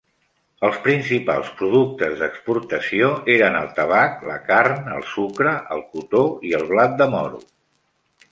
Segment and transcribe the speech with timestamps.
[0.67, 6.67] Els principals productes d'exportació eren el tabac, la carn, el sucre, el cotó i el
[6.73, 7.43] blat de moro.